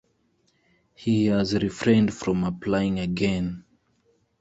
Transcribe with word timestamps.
He 0.95 1.27
has 1.27 1.53
refrained 1.53 2.11
from 2.15 2.43
applying 2.43 2.97
again. 2.97 3.65